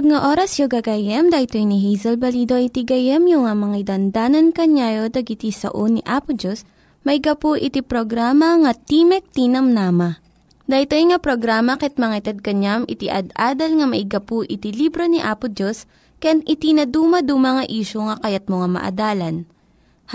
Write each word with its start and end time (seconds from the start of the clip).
Naimbag 0.00 0.16
nga 0.16 0.32
oras 0.32 0.56
yung 0.56 0.72
gagayem, 0.72 1.28
dahito 1.28 1.60
ni 1.60 1.76
Hazel 1.76 2.16
Balido 2.16 2.56
iti 2.56 2.88
gayem 2.88 3.20
yung 3.28 3.44
nga 3.44 3.52
mga 3.52 3.84
dandanan 3.84 4.48
kanyayo 4.48 5.12
dagiti 5.12 5.52
sao 5.52 5.92
ni 5.92 6.00
Apo 6.08 6.32
Diyos, 6.32 6.64
may 7.04 7.20
gapu 7.20 7.52
iti 7.52 7.84
programa 7.84 8.56
nga 8.64 8.72
Timek 8.72 9.28
Tinam 9.28 9.76
Nama. 9.76 10.16
Dahito 10.64 10.96
nga 10.96 11.20
programa 11.20 11.76
ket 11.76 12.00
mga 12.00 12.16
itad 12.16 12.38
kanyam 12.40 12.88
iti 12.88 13.12
ad-adal 13.12 13.76
nga 13.76 13.84
maigapu 13.92 14.40
iti 14.40 14.72
libro 14.72 15.04
ni 15.04 15.20
Apo 15.20 15.52
Diyos, 15.52 15.84
ken 16.16 16.40
iti 16.48 16.72
na 16.72 16.88
dumaduma 16.88 17.60
nga 17.60 17.64
isyo 17.68 18.08
nga 18.08 18.16
kayat 18.24 18.48
mo 18.48 18.64
nga 18.64 18.72
maadalan. 18.72 19.44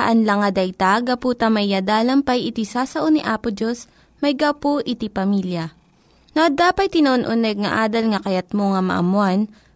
Haan 0.02 0.26
lang 0.26 0.42
nga 0.42 0.50
dayta, 0.50 0.98
gapu 1.06 1.38
tamayadalam 1.38 2.26
pay 2.26 2.50
iti 2.50 2.66
sasao 2.66 3.06
ni 3.14 3.22
Apo 3.22 3.54
Diyos, 3.54 3.86
may 4.18 4.34
gapu 4.34 4.82
iti 4.82 5.14
pamilya. 5.14 5.78
No, 6.34 6.50
dapat 6.50 6.90
tinon-uneg 6.90 7.62
nga 7.62 7.86
adal 7.86 8.10
nga 8.10 8.26
kayat 8.26 8.50
mo 8.58 8.74
nga 8.74 8.82
maamuan, 8.82 9.46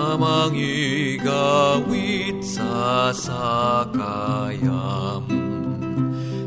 Amang 0.00 0.56
igawit 0.56 2.40
sa 2.40 3.12
sakayam. 3.12 4.00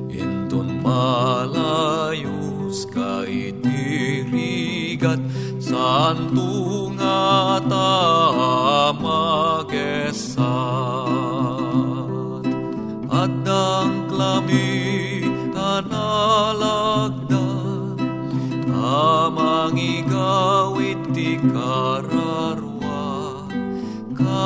Indon 0.09 0.81
malayus 0.81 2.33
ka 2.89 3.21
itirigat 3.29 5.21
Santo 5.61 6.89
nga 6.97 7.61
tamagesat 7.65 8.97
Adang 13.13 14.09
klami 14.09 15.21
kanalagdan 15.53 17.21
Amang 18.73 19.77
igawit 19.77 20.97
ti 21.13 21.37
kararwa 21.53 22.12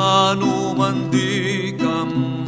Kanuman 0.07 1.11
di 1.11 1.75
kamayagus 1.75 2.47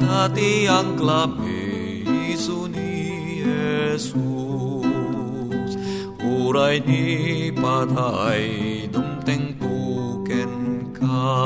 Tati 0.00 0.64
ang 0.72 0.96
klape 0.96 2.00
iso 2.32 2.64
ni 2.64 3.44
Jesus. 3.44 4.16
Uray 6.24 6.80
ni 6.88 7.52
patay 7.52 8.88
dumteng 8.88 9.52
puken 9.60 10.88
ka. 10.96 11.44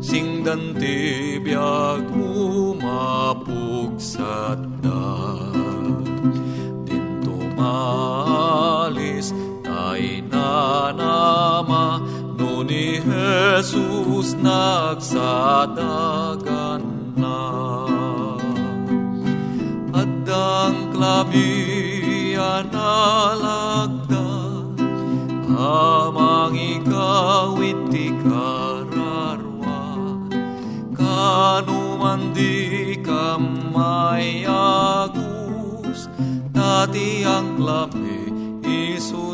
Singdan 0.00 0.80
ti 0.80 1.36
biag 1.36 2.08
mo 2.16 2.72
tay 10.54 10.92
nanama 10.98 11.84
No 12.38 12.62
ni 12.62 13.00
Jesus 13.02 14.34
nagsadagan 14.38 15.64
na 17.18 17.40
Adang 19.94 20.78
klabi 20.94 21.50
analagda 22.38 24.30
Amang 25.54 26.58
ikawit 26.58 27.78
ti 27.94 28.10
kararwa. 28.20 29.86
Kanuman 30.98 32.34
di 32.34 32.98
kamayagus 32.98 34.50
Dati 36.50 37.22
ang 37.22 37.54
klabi 37.54 38.14
iso 38.94 39.33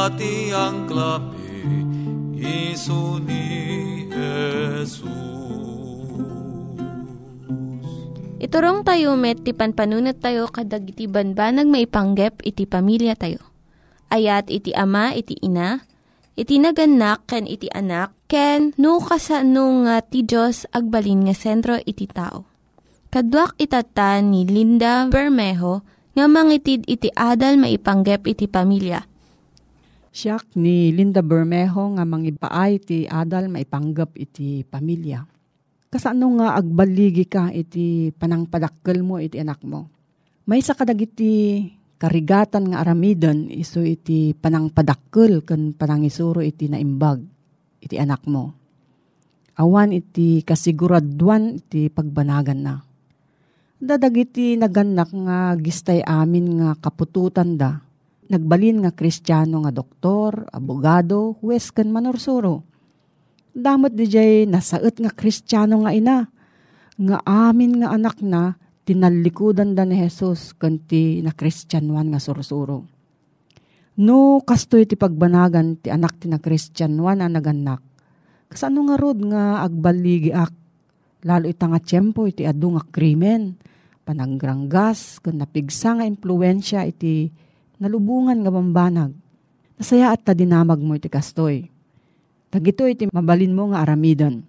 Dati 0.00 0.48
ang 0.48 0.88
klabi 0.88 1.60
iso 2.40 3.20
ni 3.20 4.08
Jesus 4.08 5.04
Iturong 8.40 8.80
tayo 8.80 9.12
met, 9.20 9.44
ti 9.44 9.52
panpanunat 9.52 10.24
tayo 10.24 10.48
kadag 10.48 10.88
iti 10.88 11.04
banbanag 11.04 11.68
maipanggep 11.68 12.40
iti 12.48 12.64
pamilya 12.64 13.12
tayo. 13.12 13.44
Ayat 14.08 14.48
iti 14.48 14.72
ama, 14.72 15.12
iti 15.12 15.36
ina, 15.44 15.84
iti 16.32 16.56
naganak, 16.56 17.28
ken 17.28 17.44
iti 17.44 17.68
anak, 17.68 18.16
ken 18.24 18.72
no 18.80 19.04
kasano 19.04 19.84
nga 19.84 20.00
ti 20.00 20.24
Diyos 20.24 20.64
agbalin 20.72 21.28
nga 21.28 21.36
sentro 21.36 21.76
iti 21.76 22.08
tao. 22.08 22.48
Kaduak 23.12 23.52
itata 23.60 24.16
ni 24.24 24.48
Linda 24.48 25.04
Bermejo 25.12 25.84
nga 26.16 26.24
mangitid 26.24 26.88
iti 26.88 27.12
adal 27.12 27.60
maipanggep 27.60 28.24
iti 28.24 28.48
pamilya. 28.48 29.09
Siyak 30.10 30.58
ni 30.58 30.90
Linda 30.90 31.22
Bermejo 31.22 31.94
nga 31.94 32.02
mangipaay 32.02 32.82
ti 32.82 33.06
adal 33.06 33.46
maipanggap 33.46 34.18
iti 34.18 34.66
pamilya. 34.66 35.22
Kasano 35.90 36.34
nga 36.38 36.58
agbaligi 36.58 37.26
ka 37.30 37.50
iti 37.54 38.10
panangpadakkel 38.10 39.06
mo 39.06 39.22
iti 39.22 39.38
anak 39.38 39.62
mo. 39.62 39.86
May 40.50 40.66
sa 40.66 40.74
kadag 40.74 40.98
karigatan 42.00 42.72
nga 42.72 42.80
aramidan 42.82 43.46
iso 43.52 43.84
iti 43.84 44.34
panangpadakkel 44.34 45.46
ken 45.46 45.76
panangisuro 45.78 46.42
iti 46.42 46.66
naimbag 46.66 47.20
iti 47.84 47.94
anak 48.00 48.26
mo. 48.26 48.56
Awan 49.60 49.92
iti 49.92 50.40
kasiguraduan 50.40 51.60
iti 51.60 51.92
pagbanagan 51.92 52.60
na. 52.64 52.80
Dadagiti 53.80 54.56
naganak 54.56 55.12
nga 55.12 55.54
gistay 55.60 56.00
amin 56.00 56.60
nga 56.60 56.70
kapututan 56.80 57.60
da. 57.60 57.89
Nagbalin 58.30 58.86
nga 58.86 58.94
kristyano 58.94 59.66
nga 59.66 59.74
doktor, 59.74 60.46
abogado, 60.54 61.34
huwes 61.42 61.74
ken 61.74 61.90
manorsuro. 61.90 62.62
Damot 63.50 63.90
di 63.90 64.06
jay 64.06 64.46
nasaet 64.46 65.02
nga 65.02 65.10
kristyano 65.10 65.82
nga 65.82 65.90
ina. 65.90 66.30
Nga 66.94 67.18
amin 67.26 67.82
nga 67.82 67.90
anak 67.90 68.22
na 68.22 68.54
tinalikudan 68.86 69.74
da 69.74 69.82
ni 69.82 69.98
Jesus 69.98 70.54
kanti 70.54 71.18
na 71.26 71.34
kristyanwan 71.34 72.14
nga 72.14 72.22
surusuro. 72.22 72.86
No, 73.98 74.38
kastoy 74.46 74.86
ti 74.86 74.94
pagbanagan 74.94 75.82
ti 75.82 75.90
anak 75.90 76.22
ti 76.22 76.30
na 76.30 76.38
kristyanwan 76.38 77.18
na 77.18 77.26
naganak. 77.26 77.82
Kasano 78.46 78.86
nga 78.86 78.96
rod 78.98 79.26
nga 79.26 79.66
agbaligi 79.66 80.30
ak. 80.30 80.54
Lalo 81.26 81.50
ita 81.50 81.66
nga 81.66 81.82
tiyempo 81.82 82.30
iti 82.30 82.46
adu 82.46 82.78
nga 82.78 82.84
krimen. 82.94 83.58
Panaggranggas, 84.06 85.18
kan 85.18 85.42
napigsa 85.42 85.98
nga 85.98 86.06
impluensya 86.06 86.86
iti 86.86 87.28
nalubungan 87.80 88.38
nga 88.44 88.52
bambanag. 88.52 89.12
Nasaya 89.80 90.12
at 90.12 90.20
ta 90.22 90.36
dinamag 90.36 90.78
mo 90.78 90.92
iti 90.92 91.08
kastoy. 91.08 91.72
Tagito 92.52 92.84
iti 92.84 93.08
mabalin 93.08 93.56
mo 93.56 93.72
nga 93.72 93.80
aramidan. 93.80 94.44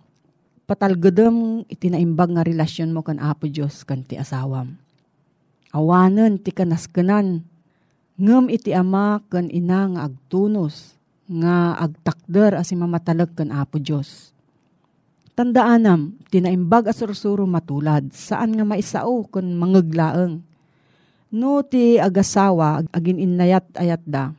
Patalgadam 0.67 1.63
iti 1.71 1.87
naimbag 1.87 2.35
nga 2.35 2.43
relasyon 2.43 2.91
mo 2.91 3.01
kan 3.01 3.17
Apo 3.17 3.47
Diyos 3.47 3.87
kan 3.87 4.03
ti 4.03 4.19
asawam. 4.19 4.75
Awanan 5.71 6.35
ti 6.35 6.51
kanaskanan 6.51 7.47
Ngem 8.21 8.53
iti 8.53 8.69
ama 8.69 9.17
ken 9.33 9.49
ina 9.49 9.89
nga 9.97 10.01
agtunos 10.05 10.93
nga 11.25 11.73
agtakder 11.73 12.53
as 12.53 12.69
mamatalag 12.69 13.33
ken 13.33 13.49
Apo 13.49 13.81
Dios. 13.81 14.29
Tandaanam, 15.33 16.21
tinaimbag 16.29 16.85
a 16.85 16.93
sursuro 16.93 17.49
matulad, 17.49 18.13
saan 18.13 18.53
nga 18.53 18.61
maisao 18.61 19.25
ken 19.25 19.57
mangaglaeng. 19.57 20.43
No 21.31 21.63
ti 21.63 21.95
agasawa, 21.95 22.83
agin 22.91 23.15
innayat 23.15 23.63
ayat 23.79 24.03
da, 24.03 24.35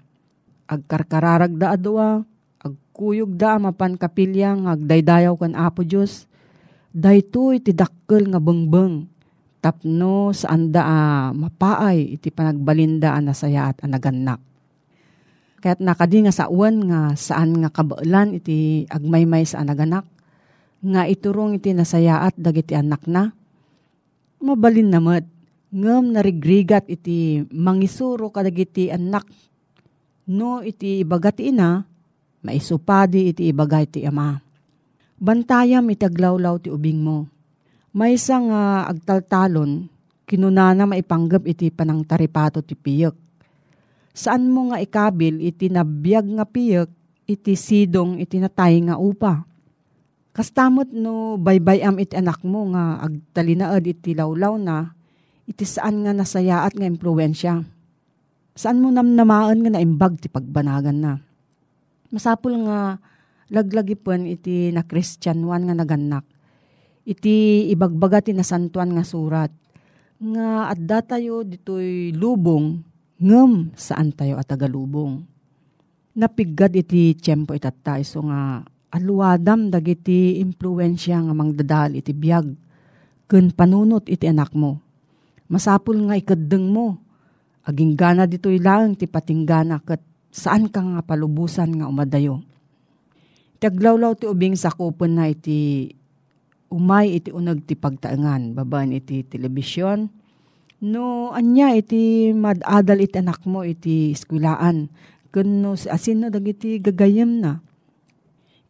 agkarkararag 0.69 1.57
da 1.57 1.73
adwa, 1.73 2.21
agkuyog 2.61 3.33
da 3.33 3.57
mapan 3.57 3.97
kapilya 3.97 4.53
nga 4.53 4.77
agdaydayaw 4.77 5.33
ken 5.41 5.57
Apo 5.57 5.89
Dios, 5.89 6.29
daytoy 6.93 7.65
ti 7.65 7.73
dakkel 7.73 8.29
nga 8.29 8.37
bengbeng 8.37 9.09
tapno 9.65 10.37
saan 10.37 10.69
da 10.69 10.83
uh, 10.85 11.29
mapaay 11.33 12.19
iti 12.19 12.29
panagbalinda 12.29 13.17
ang 13.17 13.31
nasaya 13.31 13.73
at 13.73 13.81
anaganak. 13.81 14.43
Kaya't 15.63 15.79
nakadi 15.79 16.27
nga 16.27 16.35
sa 16.35 16.51
uwan 16.51 16.77
nga 16.91 17.15
saan 17.15 17.57
nga 17.63 17.71
kabailan 17.71 18.37
iti 18.37 18.85
agmaymay 18.91 19.47
sa 19.47 19.63
anaganak, 19.65 20.05
nga 20.83 21.07
iturong 21.07 21.57
iti 21.57 21.73
nasaya 21.73 22.27
at 22.27 22.35
dagiti 22.35 22.75
anak 22.75 23.07
na, 23.07 23.31
mabalin 24.43 24.91
namat, 24.91 25.23
ngam 25.73 26.13
narigrigat 26.13 26.85
iti 26.87 27.41
mangisuro 27.49 28.29
kadagiti 28.29 28.93
anak, 28.93 29.25
no 30.29 30.61
iti 30.61 31.01
ibagati 31.01 31.49
ina, 31.49 31.83
maisupadi 32.45 33.33
iti 33.33 33.49
ibagay 33.49 33.89
ti 33.89 34.05
ama. 34.05 34.37
Bantayam 35.17 35.89
iti 35.89 36.05
aglawlaw 36.05 36.61
ti 36.61 36.69
ubing 36.69 37.01
mo 37.01 37.33
may 37.93 38.17
isang 38.17 38.49
uh, 38.49 38.89
agtaltalon, 38.89 39.85
kinunana 40.25 40.89
maipanggap 40.89 41.45
iti 41.45 41.69
panang 41.69 42.01
taripato 42.09 42.65
ti 42.65 42.73
piyek. 42.73 43.13
Saan 44.17 44.49
mo 44.49 44.73
nga 44.73 44.81
ikabil 44.81 45.45
iti 45.45 45.69
nabiyag 45.69 46.25
nga 46.41 46.49
piyek, 46.49 46.89
iti 47.29 47.53
sidong 47.53 48.17
iti 48.17 48.41
natay 48.41 48.81
nga 48.89 48.97
upa. 48.97 49.45
Kastamot 50.33 50.89
no 50.89 51.37
baybayam 51.37 52.01
iti 52.01 52.17
anak 52.17 52.41
mo 52.49 52.73
nga 52.73 53.05
agtalinaad 53.05 53.85
iti 53.85 54.17
lawlaw 54.17 54.57
na, 54.57 54.97
iti 55.53 55.69
saan 55.69 56.09
nga 56.09 56.17
nasayaat 56.17 56.73
nga 56.73 56.89
impluensya. 56.89 57.61
Saan 58.57 58.81
mo 58.81 58.89
namnamaan 58.89 59.61
nga 59.61 59.77
naimbag 59.77 60.17
ti 60.17 60.33
pagbanagan 60.33 60.97
na. 60.97 61.13
Masapul 62.09 62.65
nga 62.65 62.97
laglagipon 63.53 64.25
iti 64.25 64.73
na 64.73 64.81
Christianwan 64.81 65.69
nga 65.69 65.77
naganak 65.77 66.25
iti 67.03 67.67
ibagbaga 67.71 68.23
ti 68.23 68.33
nasantuan 68.35 68.95
nga 68.95 69.05
surat. 69.07 69.51
Nga 70.23 70.71
adda 70.71 70.99
tayo 71.03 71.43
ditoy 71.43 72.15
lubong, 72.15 72.79
ngem 73.19 73.75
saan 73.75 74.15
tayo 74.15 74.39
at 74.39 74.47
tagalubong. 74.47 75.27
Napiggad 76.15 76.77
iti 76.79 77.17
tiyempo 77.17 77.57
itatay 77.57 78.05
so 78.07 78.23
nga 78.23 78.63
aluadam 78.93 79.73
dagiti 79.73 80.39
impluensya 80.39 81.25
nga 81.27 81.35
mangdadal 81.35 81.99
iti 81.99 82.13
biyag. 82.15 82.55
Kun 83.27 83.51
panunot 83.51 84.07
iti 84.07 84.29
anak 84.29 84.53
mo. 84.53 84.79
Masapul 85.53 86.09
nga 86.09 86.17
ikadeng 86.17 86.73
mo. 86.73 86.97
Aging 87.69 87.93
gana 87.93 88.25
dito'y 88.25 88.57
lang 88.57 88.97
ti 88.97 89.05
patinggana 89.05 89.85
kat 89.85 90.01
saan 90.33 90.73
ka 90.73 90.81
nga 90.81 91.05
palubusan 91.05 91.77
nga 91.77 91.87
umadayo. 91.93 92.41
Taglawlaw 93.61 94.17
ti 94.17 94.25
ubing 94.25 94.57
sakupon 94.57 95.21
na 95.21 95.29
iti 95.29 95.93
umay 96.73 97.21
iti 97.21 97.29
unag 97.31 97.69
ti 97.69 97.77
pagtaangan, 97.77 98.57
babaan 98.57 98.97
iti 98.97 99.29
telebisyon. 99.29 100.09
No, 100.83 101.31
anya 101.31 101.71
iti 101.77 102.33
madadal 102.35 103.05
iti 103.05 103.21
anak 103.21 103.45
mo 103.47 103.63
iti 103.63 104.11
eskwilaan. 104.17 104.91
Kuno 105.31 105.79
si 105.79 105.87
asin 105.87 106.25
no 106.25 106.27
dagiti 106.33 106.81
gagayem 106.83 107.39
na. 107.39 107.63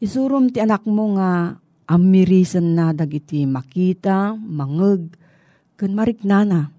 Isurum 0.03 0.51
ti 0.51 0.59
anak 0.61 0.85
mo 0.85 1.17
nga 1.17 1.57
amirisan 1.89 2.75
na 2.75 2.93
dagiti 2.93 3.47
makita, 3.49 4.35
mangeg, 4.37 5.22
kun 5.83 5.99
mariknana. 5.99 6.71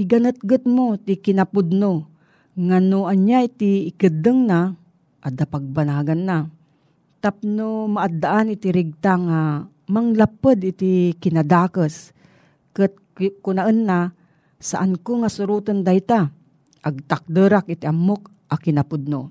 Iganat-gat 0.00 0.64
mo 0.64 0.96
ti 0.96 1.20
kinapudno, 1.20 2.08
nga 2.56 2.80
no 2.80 3.04
anya 3.04 3.44
iti 3.44 3.84
ikadeng 3.92 4.48
na, 4.48 4.72
adda 5.20 5.44
pagbanagan 5.44 6.24
na. 6.24 6.48
Tapno 7.20 7.84
maadaan 7.92 8.56
iti 8.56 8.72
rigta 8.72 9.20
nga 9.20 9.68
manglapod 9.84 10.64
iti 10.64 11.12
kinadakes. 11.20 12.16
Kat 12.72 12.96
kunaan 13.44 13.84
na, 13.84 14.16
saan 14.56 14.96
ko 14.96 15.20
nga 15.20 15.28
surutan 15.28 15.84
dayta, 15.84 16.32
agtakderak 16.80 17.68
iti 17.68 17.84
amok 17.84 18.48
a 18.48 18.56
kinapudno. 18.56 19.28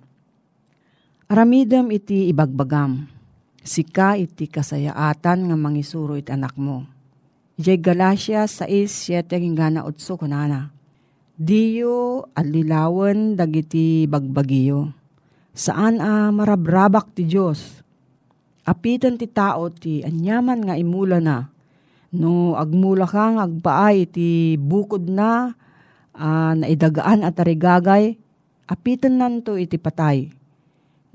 Aramidam 1.25 1.89
iti 1.89 2.29
ibagbagam, 2.29 3.01
sika 3.65 4.13
iti 4.13 4.45
kasayaatan 4.45 5.49
nga 5.49 5.55
mangisuro 5.57 6.13
iti 6.13 6.29
anak 6.29 6.53
mo. 6.53 6.96
Ijay 7.57 7.81
Galacia 7.81 8.45
6.7 8.45 9.25
gana 9.57 9.81
utso 9.83 10.13
kunana. 10.13 10.69
Diyo 11.37 12.29
alilawan 12.37 13.33
dagiti 13.33 14.05
bagbagiyo. 14.05 14.93
Saan 15.57 15.97
a 15.97 16.29
marabrabak 16.29 17.17
ti 17.17 17.25
Diyos? 17.25 17.81
apitan 18.67 19.15
ti 19.15 19.31
tao 19.31 19.71
ti 19.71 20.03
anyaman 20.03 20.67
nga 20.67 20.75
imula 20.75 21.23
na. 21.23 21.47
No 22.11 22.59
agmula 22.59 23.07
kang 23.07 23.39
agpaay 23.39 24.03
ti 24.11 24.59
bukod 24.59 25.07
na 25.07 25.55
uh, 26.11 26.53
naidagaan 26.55 27.23
at 27.23 27.39
arigagay, 27.39 28.19
apitan 28.67 29.23
nanto 29.23 29.55
iti 29.55 29.79
patay. 29.79 30.27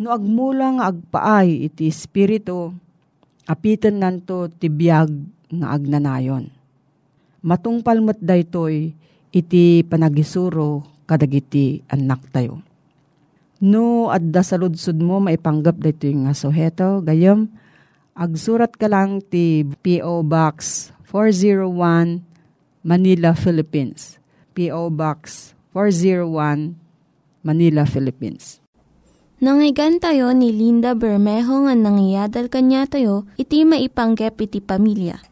No 0.00 0.12
agmula 0.12 0.81
nga 0.81 0.85
agpaay 0.93 1.69
iti 1.69 1.93
espiritu, 1.93 2.73
apitan 3.45 4.00
nanto 4.00 4.49
ti 4.49 4.73
biyag 4.73 5.12
nga 5.52 5.76
agnanayon. 5.76 6.49
Matungpal 7.44 8.00
met 8.00 8.18
daytoy 8.23 8.97
iti 9.32 9.85
panagisuro 9.85 10.87
kadagiti 11.04 11.85
anak 11.92 12.25
tayo. 12.32 12.64
No, 13.62 14.11
adda 14.11 14.42
sa 14.42 14.59
mo, 14.59 15.23
maipanggap 15.23 15.78
dito 15.78 16.11
yung 16.11 16.26
suheto. 16.35 16.99
Gayam, 16.99 17.47
agsurat 18.16 18.75
ka 18.75 18.90
lang 18.90 19.23
ti 19.23 19.62
P.O. 19.62 20.26
Box 20.26 20.90
401 21.06 22.26
Manila, 22.82 23.38
Philippines. 23.38 24.18
P.O. 24.59 24.90
Box 24.90 25.54
401 25.71 26.75
Manila, 27.47 27.87
Philippines. 27.87 28.59
Nangyigan 29.42 29.99
tayo 29.99 30.30
ni 30.35 30.54
Linda 30.54 30.94
Bermejo 30.94 31.66
nga 31.66 31.75
nangyadal 31.75 32.47
kanya 32.50 32.87
tayo, 32.87 33.26
iti 33.38 33.66
maipanggep 33.66 34.38
iti 34.38 34.59
pamilya. 34.62 35.32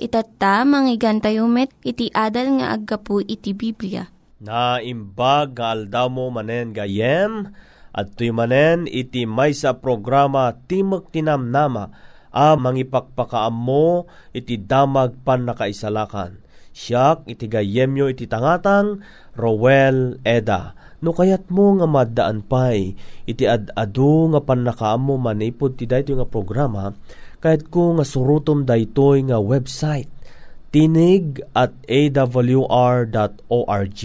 Itatta, 0.00 0.64
manggigan 0.64 1.20
tayo 1.20 1.44
met, 1.44 1.68
iti 1.84 2.08
adal 2.16 2.56
nga 2.56 2.72
aggapu 2.72 3.20
iti 3.20 3.52
Biblia. 3.52 4.08
Na 4.40 4.80
imbag 4.80 5.52
nga 5.52 5.76
aldaw 5.76 6.08
mo 6.08 6.32
manen 6.32 6.72
gayem, 6.72 7.52
At 7.90 8.14
tuy 8.14 8.30
manen 8.30 8.86
iti 8.86 9.26
may 9.26 9.50
sa 9.50 9.74
programa 9.74 10.54
Timok 10.70 11.10
Tinamnama 11.10 11.90
a 12.30 12.54
mangipakpakaam 12.54 13.50
mo 13.50 14.06
iti 14.30 14.54
damag 14.62 15.18
pan 15.26 15.50
nakaisalakan. 15.50 16.38
Siyak 16.70 17.26
iti 17.26 17.50
gayemyo 17.50 18.06
iti 18.06 18.30
tangatang 18.30 19.02
Rowel 19.34 20.22
Eda. 20.22 20.78
No 21.02 21.10
kayat 21.10 21.50
mo 21.50 21.74
nga 21.80 21.88
maddaan 21.90 22.46
pay 22.46 22.94
iti 23.26 23.42
ad-adu 23.42 24.30
nga 24.30 24.40
panakaam 24.46 25.02
mo 25.02 25.14
manipod 25.18 25.74
ti 25.74 25.90
dayto 25.90 26.14
nga 26.14 26.28
programa 26.28 26.94
kahit 27.40 27.72
ko 27.72 27.96
nga 27.96 28.04
surutom 28.04 28.68
daytoy 28.68 29.24
nga 29.28 29.40
website 29.40 30.08
tinig 30.70 31.42
at 31.56 31.72
awr.org. 31.90 34.00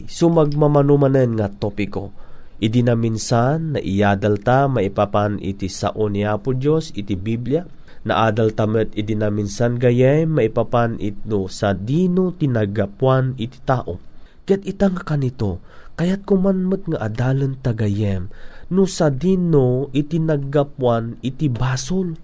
sumagmamanumanen 0.07 1.36
nga 1.36 1.51
topiko 1.51 2.25
Idi 2.55 2.88
na 2.88 2.95
minsan 2.95 3.75
na 3.75 3.79
iyadal 3.83 4.39
ta 4.39 4.71
maipapan 4.71 5.43
iti 5.43 5.67
sao 5.67 6.07
niya 6.07 6.39
po 6.39 6.55
Diyos 6.55 6.95
iti 6.95 7.19
Biblia 7.19 7.67
na 8.07 8.31
adal 8.31 8.55
tamet 8.55 8.95
idi 8.95 9.12
na 9.12 9.27
minsan 9.27 9.75
gayem 9.75 10.39
maipapan 10.39 10.95
itno 11.01 11.51
sa 11.51 11.75
dino 11.75 12.31
tinagapuan 12.31 13.35
iti 13.35 13.59
tao. 13.67 14.00
Ket 14.47 14.63
itang 14.63 14.95
kanito 15.03 15.59
kayat 16.00 16.24
kumanmet 16.24 16.88
nga 16.88 17.12
adalan 17.12 17.59
tagayem 17.59 18.31
no 18.71 18.88
sa 18.88 19.12
dino 19.12 19.91
iti 19.91 20.21
naggapuan 20.21 21.19
iti 21.19 21.51
basol. 21.51 22.15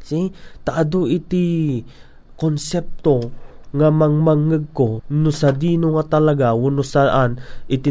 See? 0.00 0.32
Taado 0.64 1.04
iti 1.04 1.78
konsepto 2.40 3.28
nga 3.70 3.88
mangmangeg 3.90 4.74
ko 4.74 5.02
no 5.10 5.30
sa 5.30 5.54
dino 5.54 5.94
nga 5.98 6.18
talaga 6.18 6.54
wano 6.54 6.82
saan 6.82 7.38
iti 7.70 7.90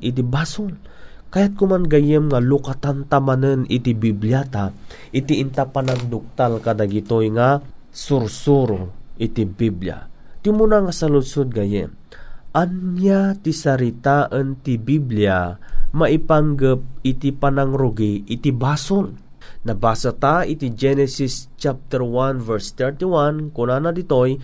iti 0.00 0.22
bason. 0.24 0.72
Kahit 1.32 1.56
kuman 1.56 1.88
gayem 1.88 2.28
nga 2.28 2.44
lukatan 2.44 3.08
tamanen 3.08 3.64
iti 3.72 3.96
Bibliata, 3.96 4.68
iti 5.16 5.40
inta 5.40 5.64
panagduktal 5.64 6.60
kadagitoy 6.60 7.32
nga 7.32 7.64
sursuro 7.88 8.92
iti 9.16 9.48
Biblia. 9.48 10.04
Di 10.44 10.52
mo 10.52 10.68
na 10.68 10.84
nga 10.84 10.92
saludsod 10.92 11.48
gayem. 11.48 11.88
Anya 12.52 13.32
ti 13.40 13.48
saritaan 13.48 14.60
ti 14.60 14.76
Biblia 14.76 15.56
maipanggep 15.96 17.04
iti 17.04 17.32
panangrugi 17.32 18.28
iti 18.28 18.52
basol. 18.52 19.12
Nabasa 19.62 20.12
ta 20.12 20.42
iti 20.42 20.74
Genesis 20.74 21.48
chapter 21.56 22.04
1 22.04 22.42
verse 22.42 22.74
31 22.76 23.56
kunana 23.56 23.88
ditoy 23.88 24.36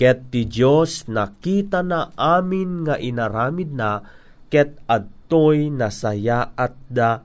Ket 0.00 0.32
ti 0.32 0.48
Diyos 0.48 1.12
nakita 1.12 1.84
na 1.84 2.08
amin 2.16 2.88
nga 2.88 2.96
inaramid 2.96 3.76
na 3.76 4.00
ket 4.48 4.80
adtoy 4.88 5.68
nasaya 5.68 6.56
at 6.56 6.72
da 6.88 7.20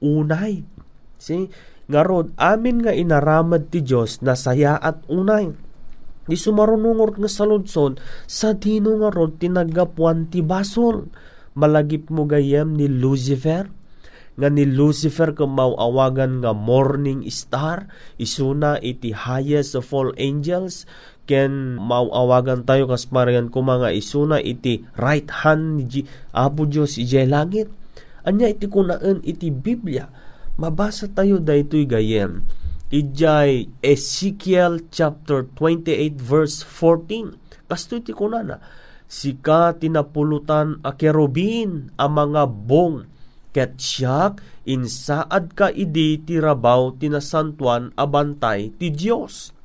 unay. 0.00 0.64
See? 1.20 1.52
Nga 1.86 2.00
rod, 2.08 2.32
amin 2.40 2.88
nga 2.88 2.96
inaramad 2.96 3.68
ti 3.68 3.84
Diyos 3.84 4.24
nasaya 4.24 4.80
at 4.80 5.04
unay. 5.12 5.52
Di 6.26 6.34
sumarunungor 6.34 7.20
nga 7.20 7.28
saludson, 7.28 8.00
sa 8.24 8.56
dino 8.56 8.96
nga 8.98 9.12
rod 9.12 9.36
tinagapuan 9.36 10.32
ti 10.32 10.40
basol. 10.40 11.12
Malagip 11.52 12.08
mo 12.08 12.24
gayem 12.24 12.74
ni 12.74 12.88
Lucifer, 12.88 13.68
nga 14.36 14.48
ni 14.52 14.68
Lucifer 14.68 15.32
kung 15.32 15.56
mauawagan 15.56 16.44
nga 16.44 16.52
morning 16.52 17.24
star, 17.32 17.88
isuna 18.20 18.76
iti 18.82 19.14
highest 19.14 19.78
of 19.78 19.88
all 19.96 20.12
angels, 20.20 20.84
ken 21.26 21.76
mauawagan 21.76 22.62
tayo 22.62 22.86
kas 22.86 23.10
marian 23.10 23.50
ko 23.50 23.60
mga 23.60 23.90
isuna 23.92 24.38
iti 24.38 24.86
right 24.94 25.28
hand 25.42 25.90
ni 25.90 26.06
Apo 26.30 26.64
Diyos 26.64 26.96
ijay 26.96 27.26
langit. 27.26 27.68
Anya 28.22 28.46
iti 28.50 28.70
kunaan 28.70 29.22
iti 29.26 29.50
Biblia. 29.50 30.06
Mabasa 30.56 31.10
tayo 31.10 31.42
daytoy 31.42 31.84
gayem. 31.84 32.46
Ijay 32.94 33.66
Ezekiel 33.82 34.86
chapter 34.94 35.46
28 35.58 36.16
verse 36.22 36.62
14. 36.62 37.34
Kasto 37.66 37.98
iti 37.98 38.14
kunana. 38.14 38.62
Sika 39.06 39.74
tinapulutan 39.78 40.82
a 40.82 40.94
kerubin 40.94 41.94
a 41.98 42.10
mga 42.10 42.46
bong 42.50 43.06
ket 43.56 43.80
siyak 43.80 44.44
insaad 44.68 45.56
ka 45.56 45.72
idi 45.72 46.20
tirabaw 46.20 46.92
tinasantuan 47.00 47.88
abantay 47.96 48.68
ti 48.76 48.92
Dios 48.92 49.55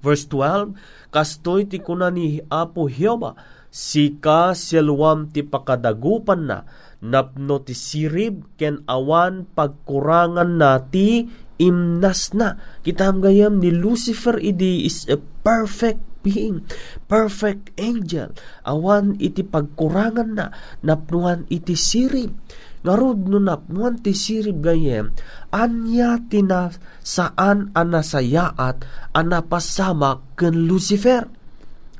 Verse 0.00 0.24
12, 0.28 0.76
Kastoy 1.12 1.68
ti 1.68 1.78
kuna 1.80 2.08
ni 2.08 2.40
Apo 2.48 2.88
Hioba, 2.88 3.36
sika 3.68 4.56
silwam 4.56 5.28
ti 5.28 5.44
pakadagupan 5.44 6.40
na, 6.48 6.58
napno 7.04 7.60
ti 7.60 7.76
sirib 7.76 8.56
ken 8.56 8.82
awan 8.88 9.46
pagkurangan 9.52 10.56
na 10.56 10.80
ti 10.80 11.28
imnas 11.60 12.32
na. 12.32 12.56
Kita 12.80 13.12
gayam 13.20 13.60
ni 13.60 13.68
Lucifer 13.68 14.40
idi 14.40 14.88
is 14.88 15.04
a 15.06 15.20
perfect 15.44 16.00
being, 16.24 16.64
perfect 17.08 17.72
angel. 17.76 18.32
Awan 18.64 19.20
iti 19.20 19.44
pagkurangan 19.44 20.30
na, 20.32 20.46
napnuan 20.80 21.44
iti 21.52 21.76
sirib 21.76 22.32
Ngarud 22.80 23.28
no 23.28 23.36
napnuan 23.36 24.00
ti 24.00 24.16
sirib 24.16 24.64
gayem, 24.64 25.12
anya 25.52 26.16
tina 26.32 26.72
saan 27.04 27.68
anasayaat 27.76 28.88
anapasama 29.12 30.24
ken 30.32 30.64
Lucifer. 30.64 31.28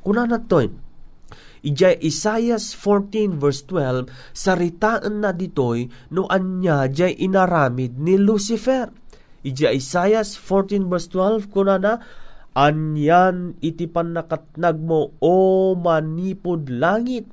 Kuna 0.00 0.24
na 0.24 0.40
toy, 0.40 0.72
Ijay 1.60 2.00
Isaias 2.00 2.72
14 2.72 3.36
verse 3.36 3.68
12, 3.68 4.08
saritaan 4.32 5.20
na 5.20 5.36
ditoy 5.36 5.92
no 6.08 6.24
anya 6.32 6.88
jay 6.88 7.12
inaramid 7.12 8.00
ni 8.00 8.16
Lucifer. 8.16 8.88
Ijay 9.44 9.76
Isaias 9.76 10.40
14 10.40 10.88
verse 10.88 11.12
12, 11.12 11.52
kuna 11.52 11.76
na, 11.76 12.00
Anyan 12.50 13.54
iti 13.62 13.86
panakatnag 13.86 14.80
mo, 14.82 15.14
o 15.22 15.36
manipod 15.78 16.66
langit, 16.66 17.28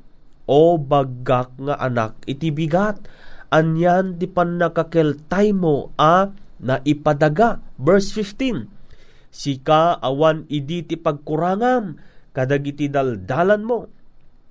o 0.45 0.77
bagak 0.77 1.57
nga 1.57 1.75
anak 1.81 2.21
iti 2.29 2.53
bigat, 2.53 3.01
anyan 3.53 4.19
di 4.19 4.27
pan 4.27 4.59
nakakeltay 4.59 5.51
mo 5.55 5.91
a 5.95 6.31
na 6.61 6.81
ipadaga. 6.83 7.61
Verse 7.77 8.11
15, 8.13 8.67
Sika 9.29 10.01
awan 10.01 10.49
idi 10.49 10.81
ti 10.81 10.97
pagkurangam, 10.97 12.01
kadagiti 12.33 12.89
daldalan 12.89 13.61
mo, 13.61 13.79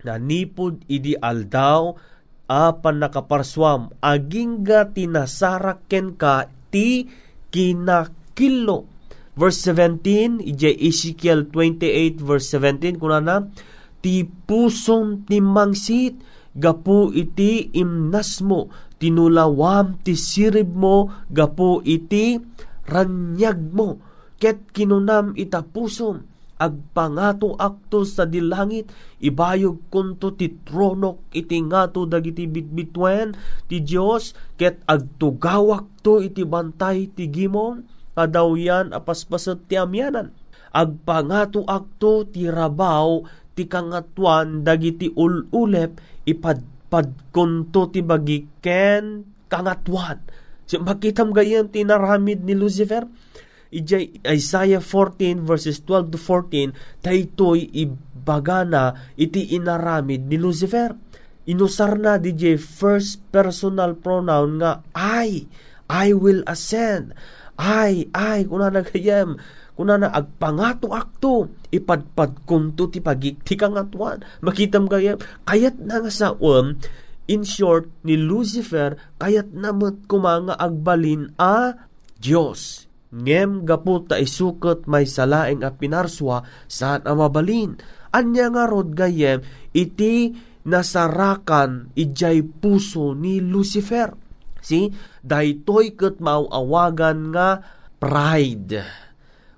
na 0.07 0.15
nipod 0.21 0.87
idi 0.87 1.19
aldaw, 1.19 1.97
apan 2.47 3.03
nakaparswam, 3.03 3.91
agingga 3.99 4.95
tinasaraken 4.95 6.15
ka 6.15 6.47
ti 6.71 7.11
kinakilo. 7.51 8.87
Verse 9.37 9.69
17, 9.75 10.41
ije 10.41 10.71
Ezekiel 10.71 11.51
28 11.51 12.23
verse 12.23 12.55
17, 12.57 12.97
kuna 13.03 13.19
na, 13.21 13.37
ti 14.01 14.25
puson 14.25 15.27
ti 15.27 15.43
mangsit, 15.43 16.17
gapu 16.57 17.13
iti 17.13 17.69
imnas 17.77 18.41
mo, 18.41 18.73
tinulawam 18.97 20.01
ti 20.01 20.17
sirib 20.17 20.73
mo 20.73 21.13
gapo 21.29 21.85
iti 21.85 22.41
ranyag 22.89 23.61
mo. 23.73 24.01
Ket 24.37 24.69
kinunam 24.73 25.33
itapusom 25.33 26.37
agpangato 26.57 27.53
akto 27.57 28.09
sa 28.09 28.25
dilangit 28.25 28.89
ibayog 29.21 29.93
kunto 29.93 30.33
ti 30.33 30.49
tronok 30.65 31.29
iti 31.37 31.61
ngato 31.61 32.09
dagiti 32.09 32.49
bitbitwen 32.49 33.37
ti 33.69 33.85
Dios 33.85 34.33
ket 34.57 34.81
agtugawak 34.89 35.85
to 36.01 36.25
iti 36.25 36.49
bantay 36.49 37.13
ti 37.13 37.29
gimon 37.29 37.85
kadawyan 38.17 38.97
apaspasot 38.97 39.69
ti 39.69 39.77
amyanan. 39.77 40.33
Agpangato 40.73 41.65
akto 41.65 42.29
ti 42.29 42.49
rabaw 42.49 43.25
ti 43.57 43.65
kangatuan 43.65 44.61
dagiti 44.61 45.09
ululep 45.17 45.97
ipad 46.29 46.61
padkunto 46.87 47.91
ti 47.91 48.01
bagiken 48.03 49.27
kangatwan. 49.51 50.23
So, 50.67 50.83
makitam 50.83 51.31
gayam 51.31 51.71
tinaramid 51.71 52.43
ni 52.43 52.59
Lucifer. 52.59 53.07
Ijay 53.71 54.23
Isaiah 54.23 54.83
14 54.83 55.43
verses 55.43 55.83
12 55.83 56.15
to 56.15 56.19
14, 56.19 57.03
daytoy 57.03 57.67
ibagana 57.75 58.95
iti 59.19 59.55
inaramid 59.55 60.27
ni 60.27 60.39
Lucifer. 60.39 60.95
Inusar 61.47 61.95
na 61.99 62.19
DJ 62.19 62.59
first 62.59 63.23
personal 63.31 63.95
pronoun 63.95 64.59
nga 64.59 64.83
I. 64.95 65.47
I 65.87 66.11
will 66.11 66.43
ascend. 66.51 67.15
I, 67.55 68.11
I, 68.11 68.43
kuna 68.45 68.75
na 68.75 68.83
gayam 68.83 69.39
kuna 69.77 70.01
na 70.01 70.09
agpangato 70.09 70.91
akto 70.91 71.53
ipadpad 71.69 72.49
kunto 72.49 72.89
ti 72.89 73.05
pagikti 73.05 73.61
atuan 73.61 74.25
makitam 74.41 74.89
kaya 74.89 75.21
kayat 75.45 75.77
na 75.79 76.01
nga 76.01 76.11
sa 76.11 76.33
um 76.41 76.81
in 77.29 77.45
short 77.45 77.93
ni 78.03 78.17
Lucifer 78.17 78.97
kayat 79.21 79.53
namot 79.53 80.09
kumanga 80.09 80.57
agbalin 80.57 81.31
a 81.37 81.77
Dios 82.17 82.87
ngem 83.17 83.63
gapu 83.63 84.03
ta 84.05 84.19
isukot 84.19 84.85
may 84.91 85.07
salaeng 85.07 85.63
a 85.63 85.71
pinarswa 85.71 86.43
saan 86.67 87.07
a 87.07 87.13
mabalin? 87.15 87.79
Anya 88.13 88.49
nga 88.53 88.65
rod 88.65 88.97
gayem 88.97 89.45
iti 89.77 90.33
nasarakan 90.67 91.93
ijay 91.95 92.43
puso 92.43 93.13
ni 93.13 93.39
Lucifer. 93.45 94.17
Si 94.59 94.91
daytoy 95.23 95.95
ket 95.95 96.19
mauawagan 96.19 97.31
nga 97.31 97.63
pride 98.03 99.06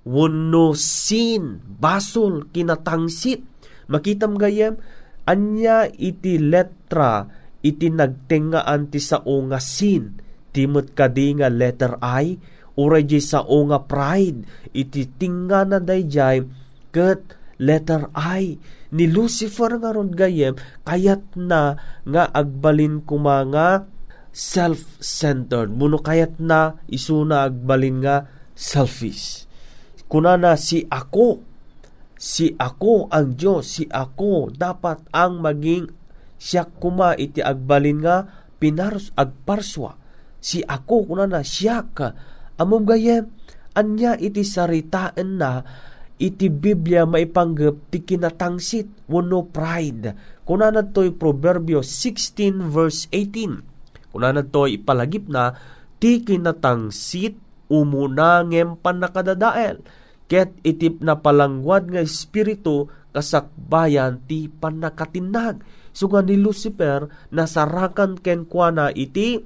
Wano 0.09 0.73
sin, 0.73 1.61
basol, 1.61 2.49
kinatangsit. 2.49 3.45
Makitam 3.93 4.41
gayem, 4.41 4.81
anya 5.29 5.85
iti 5.85 6.41
letra, 6.41 7.29
iti 7.61 7.93
nagtengaan 7.93 8.89
ti 8.89 9.05
sao 9.05 9.37
nga 9.53 9.61
sin. 9.61 10.17
Timot 10.49 10.97
kadi 10.97 11.37
nga 11.37 11.53
letter 11.53 12.01
I, 12.01 12.41
uray 12.81 13.05
di 13.05 13.21
sao 13.21 13.69
nga 13.69 13.85
pride, 13.85 14.49
iti 14.73 15.05
tinga 15.05 15.69
na 15.69 15.77
dayjay, 15.77 16.41
ket 16.89 17.37
letter 17.61 18.09
I. 18.17 18.57
Ni 18.97 19.05
Lucifer 19.13 19.77
nga 19.77 19.93
ron 19.93 20.09
gayem, 20.17 20.57
kayat 20.89 21.37
na 21.37 21.77
nga 22.09 22.25
agbalin 22.33 23.05
kumanga 23.05 23.85
self-centered. 24.33 25.69
Muno 25.69 26.01
kayat 26.01 26.41
na 26.41 26.81
isuna 26.89 27.45
agbalin 27.45 28.01
nga 28.01 28.25
selfish 28.57 29.48
kunana 30.09 30.57
si 30.57 30.85
ako. 30.89 31.45
Si 32.19 32.51
ako 32.59 33.13
ang 33.15 33.39
Diyos. 33.39 33.79
Si 33.79 33.85
ako 33.87 34.51
dapat 34.51 35.07
ang 35.15 35.39
maging 35.39 35.87
siya 36.39 36.67
kuma 36.67 37.15
iti 37.15 37.39
agbalin 37.39 37.99
nga 38.03 38.27
pinars 38.59 39.15
agparswa 39.15 39.99
si 40.39 40.63
ako 40.63 41.15
kunana 41.15 41.43
siya 41.43 41.87
ka. 41.95 42.15
Amom 42.59 42.83
gayem 42.83 43.31
anya 43.79 44.19
iti 44.19 44.43
saritaan 44.43 45.39
na 45.39 45.63
iti 46.19 46.51
Biblia 46.51 47.07
maipanggap 47.07 47.95
ti 47.95 48.03
kinatangsit 48.03 49.07
wano 49.07 49.47
pride. 49.47 50.43
Kunana 50.43 50.83
to'y 50.83 51.15
Proverbio 51.15 51.85
16 51.85 52.73
verse 52.73 53.07
18 53.15 54.11
kunana 54.11 54.43
to'y 54.43 54.81
ipalagip 54.81 55.29
na 55.29 55.55
ti 56.01 56.25
kinatangsit 56.25 57.37
umunangem 57.69 58.81
panakadadael 58.81 59.85
ket 60.29 60.53
itip 60.63 61.01
na 61.01 61.19
palangwad 61.19 61.89
nga 61.89 62.05
espiritu 62.05 62.93
kasakbayan 63.17 64.23
ti 64.29 64.47
panakatinag. 64.47 65.65
Suga 65.91 66.23
ni 66.23 66.39
Lucifer 66.39 67.11
nasarakan 67.35 68.21
ken 68.21 68.47
kuana 68.47 68.95
iti 68.95 69.43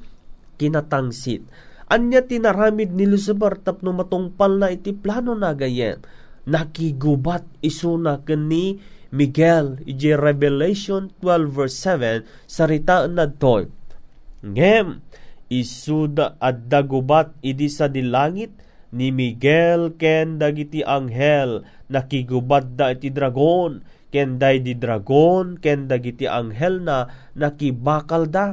kinatangsit. 0.60 1.46
Anya 1.88 2.26
tinaramid 2.26 2.92
ni 2.92 3.08
Lucifer 3.08 3.56
tapno 3.62 3.96
matungpal 3.96 4.60
na 4.60 4.68
iti 4.68 4.92
plano 4.92 5.32
na 5.32 5.56
gayen. 5.56 6.02
Nakigubat 6.44 7.46
isuna 7.62 8.20
ken 8.26 8.50
ni 8.50 8.82
Miguel 9.12 9.78
iji 9.84 10.16
Revelation 10.16 11.12
12 11.20 11.52
verse 11.52 11.76
7 11.84 12.24
sarita 12.48 13.04
na 13.06 13.28
toy 13.28 13.68
ngem 14.40 15.04
isuda 15.52 16.40
adda 16.40 16.80
gubat 16.80 17.36
idi 17.44 17.68
sa 17.68 17.92
dilangit 17.92 18.50
ni 18.92 19.08
Miguel 19.08 19.96
ken 19.96 20.36
dagiti 20.36 20.84
anghel 20.84 21.64
nakigubad 21.88 22.76
da 22.76 22.92
iti 22.92 23.08
dragon 23.08 23.80
ken 24.12 24.36
di 24.36 24.76
dragon 24.76 25.56
ken 25.56 25.88
dagiti 25.88 26.28
anghel 26.28 26.84
na 26.84 27.08
nakibakal 27.32 28.28
da. 28.28 28.52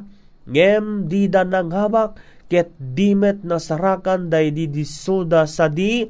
Ngem 0.50 1.06
di 1.06 1.30
da 1.30 1.46
nanghabak 1.46 2.18
ket 2.50 2.74
dimet 2.80 3.46
nasarakan 3.46 4.32
day 4.32 4.50
di 4.50 4.66
disoda 4.72 5.46
sa 5.46 5.68
di 5.68 6.08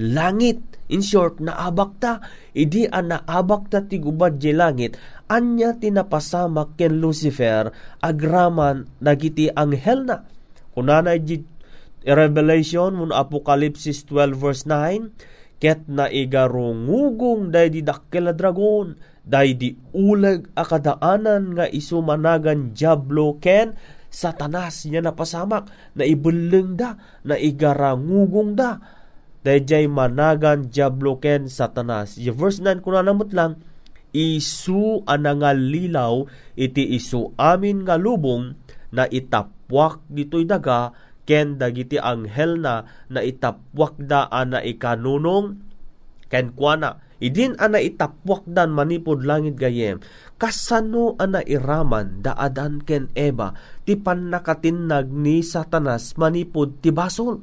langit. 0.00 0.58
In 0.90 1.06
short 1.06 1.38
naabak 1.38 2.02
ta. 2.02 2.18
Idi 2.56 2.88
an 2.88 3.14
naabak 3.14 3.70
ta 3.70 3.84
ti 3.84 4.02
gubad 4.02 4.42
di 4.42 4.50
langit. 4.50 4.98
Anya 5.30 5.78
tinapasamak 5.78 6.74
ken 6.74 6.98
Lucifer 6.98 7.70
agraman 8.02 8.90
dagiti 8.98 9.46
anghel 9.52 10.08
na. 10.08 10.26
Kunana 10.74 11.14
di 11.14 11.38
Revelation 12.04 12.96
mun 12.96 13.12
Apocalypse 13.12 13.88
12 14.08 14.36
verse 14.36 14.64
9 14.64 15.60
ket 15.60 15.84
na 15.92 16.08
igarungugong 16.08 17.52
day 17.52 17.68
di 17.68 17.84
dakkel 17.84 18.32
dragon 18.32 18.96
day 19.20 19.52
di 19.52 19.76
uleg 19.92 20.48
akadaanan 20.56 21.52
nga 21.52 21.66
isumanagan 21.68 22.72
diablo 22.72 23.36
ken 23.36 23.76
satanas 24.08 24.88
niya 24.88 25.04
napasamak 25.04 25.68
na 25.92 26.08
ibuleng 26.08 26.80
da 26.80 26.96
na 27.28 27.36
igarangugong 27.36 28.56
da 28.56 28.80
dayjay 29.44 29.88
managan 29.88 30.68
diablo 30.68 31.20
ken 31.20 31.48
satanas. 31.48 32.16
Yung 32.20 32.36
verse 32.36 32.60
9 32.60 32.80
kuna 32.84 33.04
namot 33.04 33.32
lang 33.36 33.60
isu 34.10 35.06
anangal 35.06 35.56
lilaw 35.56 36.26
iti 36.58 36.96
isu 36.98 37.38
amin 37.38 37.86
nga 37.86 37.94
lubong 37.94 38.56
na 38.90 39.06
itapwak 39.06 40.02
ditoy 40.10 40.42
daga 40.48 40.90
ken 41.30 41.62
dagiti 41.62 41.94
anghel 41.94 42.58
na 42.58 42.82
na 43.06 43.22
itapwak 43.22 43.94
da 44.02 44.26
ana 44.26 44.58
ikanunong 44.66 45.62
ken 46.26 46.50
kuana 46.58 46.98
idin 47.22 47.54
ana 47.62 47.78
itapwak 47.78 48.42
dan 48.50 48.74
manipod 48.74 49.22
langit 49.22 49.54
gayem 49.54 50.02
kasano 50.42 51.14
ana 51.22 51.38
iraman 51.46 52.18
daadan 52.18 52.82
ken 52.82 53.06
Eva 53.14 53.54
ti 53.86 53.94
pannakatinag 53.94 55.06
ni 55.14 55.46
Satanas 55.46 56.18
manipod 56.18 56.82
ti 56.82 56.90
basol? 56.90 57.38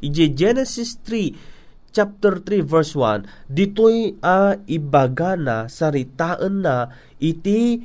Ije 0.00 0.32
Genesis 0.32 0.96
3 1.04 1.92
chapter 1.92 2.40
3 2.40 2.64
verse 2.64 2.96
1 2.96 3.52
ditoy 3.52 4.16
a 4.24 4.56
ibagana 4.64 5.68
saritaan 5.68 6.64
na 6.64 6.88
iti 7.20 7.84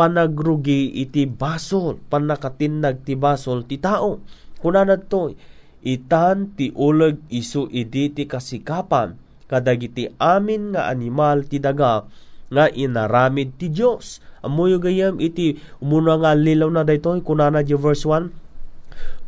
panagrugi 0.00 0.96
iti 0.96 1.28
basol 1.28 2.00
panakatinag 2.08 3.04
ti 3.04 3.12
basol 3.12 3.68
ti 3.68 3.76
tao. 3.76 4.24
Kunanad 4.64 5.12
to 5.12 5.36
itan 5.84 6.56
ti 6.56 6.72
uleg 6.72 7.20
isu 7.28 7.68
idi 7.68 8.08
ti 8.08 8.24
kasikapan 8.24 9.20
kadagiti 9.44 10.08
amin 10.16 10.72
nga 10.72 10.88
animal 10.88 11.44
ti 11.44 11.60
daga 11.60 12.08
nga 12.48 12.64
inaramid 12.72 13.56
ti 13.60 13.68
Dios 13.68 14.24
amoyo 14.40 14.80
gayam 14.80 15.20
iti 15.20 15.60
umuna 15.80 16.16
nga 16.20 16.32
lilaw 16.36 16.68
na 16.72 16.82
daytoy 16.84 17.20
kunana 17.20 17.60
di 17.60 17.76
verse 17.76 18.08
1 18.08 18.32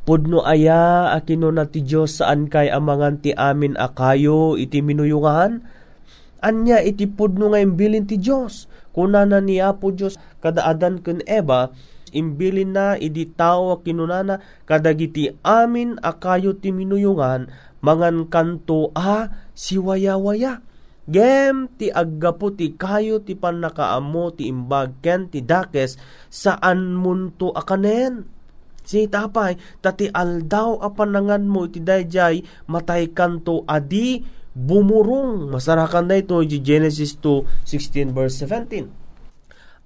Pudno 0.03 0.43
aya 0.43 1.15
akino 1.15 1.55
na 1.55 1.71
ti 1.71 1.79
Dios 1.87 2.19
saan 2.19 2.51
kay 2.51 2.69
amangan 2.69 3.23
ti 3.23 3.31
amin 3.33 3.79
akayo 3.79 4.59
iti 4.59 4.83
minuyungahan 4.83 5.63
anya 6.43 6.83
iti 6.83 7.07
pudno 7.07 7.55
nga 7.55 7.63
imbilin 7.63 8.05
ti 8.05 8.19
Dios 8.19 8.67
kunana 8.93 9.41
ni 9.41 9.63
Apo 9.63 9.95
Diyos 9.95 10.21
kadaadan 10.45 11.01
ken 11.01 11.23
Eva 11.25 11.71
imbilin 12.13 12.77
na 12.77 13.01
idi 13.01 13.25
tao 13.25 13.81
kinunana 13.81 14.43
kadagiti 14.69 15.33
amin 15.41 15.97
akayo 16.05 16.53
ti 16.53 16.69
minuyungan 16.75 17.49
mangan 17.83 18.31
kanto 18.31 18.95
a 18.95 19.29
siwaya-waya. 19.53 20.63
Gem 21.03 21.67
ti 21.83 21.91
aggapo 21.91 22.55
ti 22.55 22.79
kayo 22.79 23.19
ti 23.19 23.35
panakaamo 23.35 24.39
ti 24.39 24.47
imbag 24.47 25.03
ken 25.03 25.27
ti 25.27 25.43
dakes 25.43 25.99
saan 26.31 26.95
munto 26.95 27.51
akanen? 27.51 28.23
Si 28.87 29.11
tapay 29.11 29.59
tati 29.83 30.07
aldaw 30.11 30.79
apanangan 30.79 31.43
mo 31.43 31.67
iti 31.67 31.83
dayjay 31.83 32.47
matay 32.71 33.11
kanto 33.11 33.67
adi 33.67 34.23
bumurong 34.53 35.49
masarakan 35.49 36.09
na 36.09 36.21
ito 36.21 36.39
Genesis 36.45 37.17
2 37.21 37.65
16 37.65 38.13
verse 38.13 38.45
17 38.45 39.03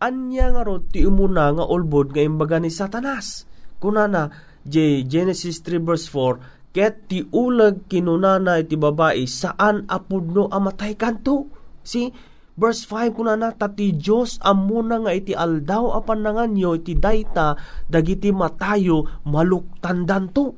anya 0.02 0.52
nga 0.52 0.62
rod 0.66 0.92
ti 0.92 1.08
umuna 1.08 1.52
nga 1.56 1.64
ulbod 1.64 2.12
nga 2.12 2.20
imbaga 2.20 2.60
ni 2.60 2.68
Satanas. 2.68 3.48
Kunana, 3.80 4.28
J. 4.60 5.04
Genesis 5.08 5.64
3 5.64 5.80
verse 5.80 6.08
4, 6.12 6.76
ket 6.76 7.08
ti 7.08 7.24
ulag 7.32 7.88
kinunana 7.88 8.60
iti 8.60 8.76
babae 8.76 9.24
saan 9.24 9.88
apudno 9.88 10.52
amatay 10.52 10.96
kanto. 11.00 11.48
Si, 11.80 12.34
Verse 12.56 12.88
5 12.88 13.12
kuna 13.12 13.36
na 13.36 13.52
tati 13.52 13.92
Dios 13.92 14.40
amuna 14.40 14.96
nga 15.04 15.12
iti 15.12 15.36
aldaw 15.36 15.92
apan 16.00 16.24
nanganyo 16.24 16.80
iti 16.80 16.96
dayta 16.96 17.52
dagiti 17.84 18.32
matayo 18.32 19.04
maluktandan 19.28 20.32
to. 20.32 20.56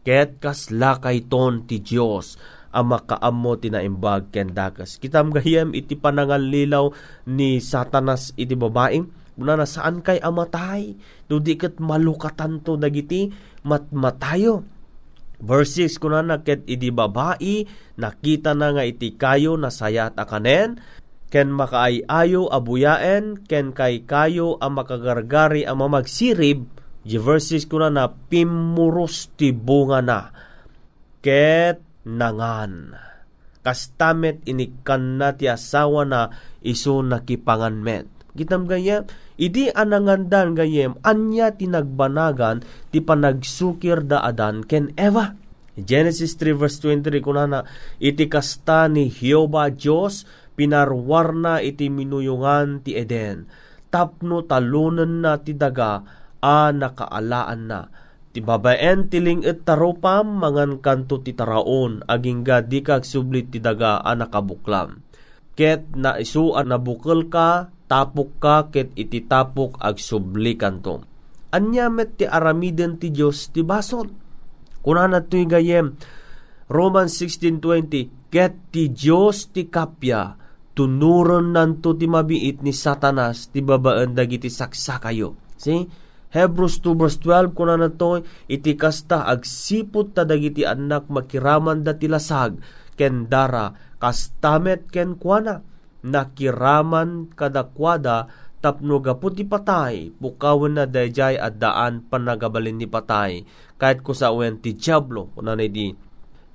Ket 0.00 0.40
kasla 0.40 1.04
kay 1.04 1.28
ton 1.28 1.68
ti 1.68 1.84
ang 1.84 2.24
makaammo 2.82 3.54
tinaimbag 3.60 4.34
ken 4.34 4.50
dakas. 4.50 4.98
Kitam 4.98 5.30
gayem 5.30 5.70
iti 5.76 5.94
panangallilaw 5.94 6.90
ni 7.30 7.62
Satanas 7.62 8.34
iti 8.34 8.58
babaeng 8.58 9.22
Una 9.34 9.58
na 9.58 9.66
saan 9.66 9.98
kay 9.98 10.22
amatay? 10.22 10.94
Do 11.26 11.42
di 11.42 11.58
kat 11.58 11.82
malukatan 11.82 12.62
to 12.62 12.78
dagiti 12.78 13.34
mat 13.66 13.90
matayo. 13.90 14.62
Verse 15.42 15.90
6 15.90 15.98
kuna 15.98 16.22
na 16.22 16.46
ket 16.46 16.62
idi 16.70 16.94
babae 16.94 17.66
nakita 17.98 18.54
na 18.54 18.70
nga 18.70 18.86
iti 18.86 19.18
kayo 19.18 19.58
na 19.58 19.68
sayat 19.68 20.14
akanen 20.14 20.78
ken 21.28 21.50
makaayayo 21.50 22.46
abuyaen 22.46 23.42
ken 23.42 23.74
kay 23.74 24.06
kayo 24.06 24.54
ang 24.62 24.78
makagargari 24.78 25.66
ang 25.66 25.82
mamagsirib 25.82 26.62
di 27.02 27.18
verses 27.18 27.66
ko 27.66 27.82
na 27.82 27.90
na 27.90 28.06
pimuros 28.06 29.34
ti 29.34 29.50
bunga 29.50 30.00
na 30.00 30.30
ket 31.18 31.82
nangan 32.04 32.94
kastamet 33.64 34.44
inikan 34.44 35.18
na 35.20 35.32
ti 35.32 35.48
asawa 35.48 36.04
na 36.04 36.32
iso 36.60 37.00
nakipanganmet 37.00 38.06
gitam 38.36 38.68
gaya 38.68 39.08
idi 39.40 39.72
anangandan 39.72 40.52
gayem 40.54 40.94
anya 41.02 41.52
tinagbanagan 41.56 42.62
ti 42.92 43.00
panagsukir 43.00 44.04
da 44.04 44.20
adan 44.22 44.62
ken 44.62 44.92
Eva 45.00 45.34
Genesis 45.74 46.38
3 46.38 46.54
verse 46.54 46.78
23 46.78 47.18
kunana 47.18 47.66
iti 47.98 48.30
kasta 48.30 48.86
ni 48.86 49.10
Hioba 49.10 49.74
Dios 49.74 50.22
pinarwarna 50.54 51.58
iti 51.58 51.90
minuyungan 51.90 52.86
ti 52.86 52.94
Eden. 52.94 53.50
Tapno 53.90 54.42
talunan 54.46 55.22
na 55.22 55.38
ti 55.38 55.54
daga, 55.54 56.02
a 56.42 56.70
nakaalaan 56.70 57.62
na. 57.66 57.80
Ti 58.34 58.42
babaen 58.42 59.06
tiling 59.06 59.46
et 59.46 59.62
taropam, 59.62 60.42
mangan 60.42 60.82
kanto 60.82 61.22
ti 61.22 61.38
taraon, 61.38 62.02
aging 62.10 62.42
di 62.66 62.82
kag 62.82 63.06
sublit 63.06 63.54
ti 63.54 63.62
daga 63.62 64.02
a 64.02 64.10
nakabuklam. 64.18 65.06
Ket 65.54 65.94
na 65.94 66.18
isuan 66.18 66.74
na 66.74 66.82
bukal 66.82 67.30
ka, 67.30 67.70
tapok 67.86 68.42
ka, 68.42 68.74
ket 68.74 68.90
iti 68.98 69.22
tapok 69.22 69.78
ag 69.78 70.02
subli 70.02 70.58
kanto. 70.58 71.06
Anya 71.54 71.86
met 71.86 72.18
ti 72.18 72.26
aramiden 72.26 72.98
ti 72.98 73.14
Diyos 73.14 73.54
ti 73.54 73.62
basol. 73.62 74.10
Kunana 74.82 75.22
to'y 75.22 75.46
gayem, 75.46 75.94
Romans 76.66 77.14
16.20, 77.14 78.34
Ket 78.34 78.74
ti 78.74 78.90
Diyos 78.90 79.54
ti 79.54 79.70
kapya, 79.70 80.34
tunuron 80.74 81.54
nanto 81.54 81.94
ti 81.94 82.10
mabiit 82.10 82.66
ni 82.66 82.74
satanas 82.74 83.54
ti 83.54 83.62
babaan 83.62 84.10
dagiti 84.18 84.50
saksakayo. 84.50 85.38
See? 85.54 85.86
Hebrews 86.34 86.82
2 86.82 86.98
verse 86.98 87.18
12 87.22 87.54
kuna 87.54 87.78
na 87.78 87.94
to, 87.94 88.26
iti 88.50 88.74
kasta 88.74 89.22
agsipot 89.30 90.18
ta 90.18 90.26
dagiti 90.26 90.66
anak 90.66 91.06
makiraman 91.06 91.86
da 91.86 91.94
ti 91.94 92.10
lasag, 92.10 92.58
ken 92.98 93.30
dara 93.30 93.70
kastamet 94.02 94.90
ken 94.90 95.14
kuana, 95.14 95.62
nakiraman 96.02 97.30
kadakwada 97.38 98.26
tapno 98.58 98.98
gapot 98.98 99.38
ti 99.38 99.46
patay, 99.46 100.10
bukawan 100.10 100.74
na 100.74 100.90
dayjay 100.90 101.38
at 101.38 101.62
daan 101.62 102.02
panagabalin 102.10 102.82
ni 102.82 102.90
patay, 102.90 103.46
kahit 103.78 104.02
ko 104.02 104.10
sa 104.10 104.34
uwen 104.34 104.58
ti 104.58 104.74
Diablo, 104.74 105.30
kuna 105.38 105.54
na 105.54 105.70
di 105.70 105.94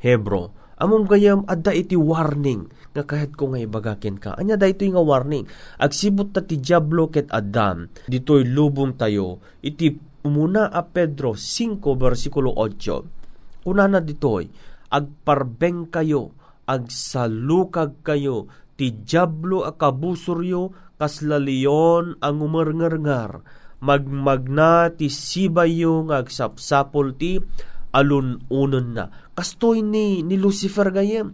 Hebro, 0.03 0.58
Among 0.79 1.11
gayam 1.11 1.43
adda 1.43 1.75
iti 1.75 1.99
warning 1.99 2.71
nga 2.95 3.03
kahit 3.03 3.35
ko 3.35 3.51
nga 3.51 3.59
ibagakin 3.59 4.15
ka. 4.15 4.39
Anya 4.39 4.55
da 4.55 4.71
ito 4.71 4.87
nga 4.87 5.03
warning. 5.03 5.45
Agsibot 5.75 6.31
ta 6.31 6.41
ti 6.41 6.57
Diablo 6.57 7.11
ket 7.11 7.27
Adam. 7.29 7.91
Ditoy 8.07 8.47
lubong 8.47 8.95
tayo. 8.95 9.43
Iti 9.59 9.91
umuna 10.23 10.71
a 10.71 10.81
Pedro 10.87 11.35
5 11.35 11.83
versikulo 11.99 12.55
8. 12.55 13.67
Una 13.67 13.91
na 13.91 13.99
ditoy. 13.99 14.47
Agparbeng 14.89 15.91
kayo. 15.91 16.31
Agsalukag 16.63 17.99
kayo. 18.01 18.47
Ti 18.79 19.03
Diablo 19.03 19.67
a 19.67 19.75
kabusuryo 19.75 20.95
kaslaliyon 20.95 22.23
ang 22.23 22.37
umarngarngar. 22.39 23.43
Magmagna 23.79 24.91
ti 24.91 25.07
sibayo 25.07 26.03
nga 26.07 26.19
agsapsapol 26.19 27.15
ti 27.15 27.39
alun-unon 27.95 28.87
na. 28.93 29.05
Kastoy 29.33 29.81
ni, 29.81 30.21
ni 30.21 30.35
Lucifer 30.37 30.93
gayem. 30.93 31.33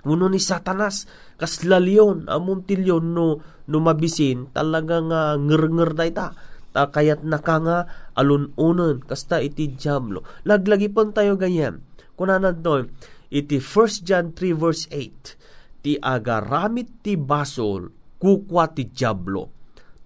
Uno 0.00 0.32
ni 0.32 0.40
Satanas, 0.40 1.04
kaslalyon, 1.36 2.24
among 2.32 2.64
tilyon 2.64 3.12
no, 3.12 3.44
no 3.68 3.78
mabisin, 3.84 4.48
talagang 4.48 5.12
uh, 5.12 5.36
ngir-ngir 5.36 5.92
da 5.92 6.04
ita. 6.08 6.28
Ta 6.72 6.88
kayat 6.88 7.20
nakanga 7.26 7.84
alun-unon, 8.16 9.04
kasta 9.04 9.44
iti 9.44 9.76
Diablo. 9.76 10.24
Laglagi 10.48 10.88
pon 10.88 11.12
tayo 11.12 11.36
gayem. 11.36 11.84
Kunanan 12.16 12.64
to, 12.64 12.88
iti 13.28 13.60
1 13.60 14.06
John 14.06 14.32
3 14.32 14.56
verse 14.56 14.88
8, 14.88 15.84
ti 15.84 16.00
agaramit 16.00 17.04
ti 17.04 17.20
basol, 17.20 17.92
kukwa 18.16 18.72
ti 18.72 18.88
Diablo. 18.88 19.52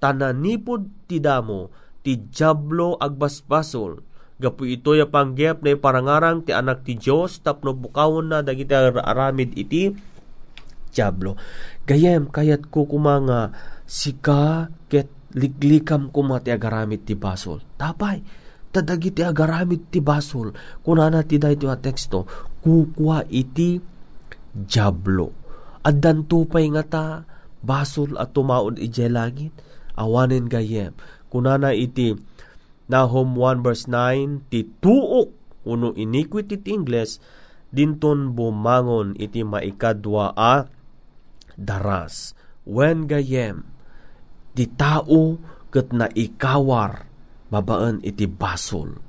Tananipod 0.03 1.07
ti 1.07 1.23
damo, 1.23 1.71
ti 2.03 2.19
Diablo 2.19 2.99
agbasbasol, 2.99 4.14
Gapu 4.35 4.67
ito 4.67 4.99
ya 4.99 5.07
panggep 5.07 5.63
na 5.63 5.79
parangarang 5.79 6.43
ti 6.43 6.51
anak 6.51 6.83
ti 6.83 6.99
Diyos 6.99 7.39
tapno 7.39 7.71
bukawon 7.71 8.35
na 8.35 8.43
dagiti 8.43 8.75
aramid 8.75 9.55
iti 9.55 9.95
Diablo. 10.95 11.35
Gayem 11.87 12.31
kayat 12.31 12.71
ko 12.71 12.87
kumanga 12.87 13.51
sika 13.83 14.71
ket 14.87 15.11
liglikam 15.35 16.15
kuma 16.15 16.39
ti 16.39 16.55
agaramid 16.55 17.03
ti 17.03 17.19
basol. 17.19 17.63
Tapay, 17.75 18.23
tadagi 18.71 19.11
ti 19.11 19.23
agaramid 19.27 19.91
ti 19.91 19.99
basol. 19.99 20.55
Kunana 20.87 21.27
ti 21.27 21.39
dahi 21.43 21.59
ti 21.59 21.67
teksto, 21.67 22.27
kukwa 22.63 23.27
iti 23.27 23.83
Diablo. 24.55 25.35
Addan 25.83 26.25
tupay 26.31 26.71
nga 26.71 26.85
ta, 26.87 27.07
basol 27.61 28.15
at 28.17 28.31
tumaon 28.31 28.79
ije 28.79 29.11
langit. 29.11 29.53
Awanin 29.99 30.47
gayem. 30.47 30.95
Kunana 31.31 31.75
iti 31.75 32.15
Nahum 32.85 33.37
1 33.39 33.65
verse 33.65 33.89
9, 33.89 34.53
ti 34.53 34.69
tuok 34.81 35.29
uno 35.65 35.97
iniquity 35.97 36.61
ti 36.61 36.77
Ingles, 36.77 37.17
dinton 37.73 38.37
bumangon 38.37 39.17
iti 39.17 39.41
maikadwa 39.41 40.37
a 40.37 40.69
daras. 41.57 42.37
When 42.65 43.09
gayem, 43.09 43.65
ti 44.53 44.69
tao 44.69 45.41
ket 45.73 45.91
na 45.91 46.07
ikawar, 46.13 47.09
babaan 47.49 48.05
iti 48.05 48.29
basol. 48.29 49.01